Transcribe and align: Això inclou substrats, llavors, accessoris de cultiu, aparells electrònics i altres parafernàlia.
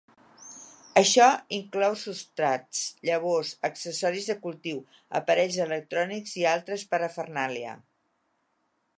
Això 0.99 1.25
inclou 1.57 1.97
substrats, 2.03 2.79
llavors, 3.09 3.51
accessoris 3.69 4.29
de 4.31 4.35
cultiu, 4.45 4.79
aparells 5.19 5.59
electrònics 5.67 6.33
i 6.45 6.47
altres 6.53 6.87
parafernàlia. 6.95 7.75